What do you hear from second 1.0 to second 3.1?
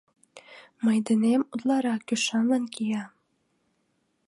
денем утларак ӱшанлын кия.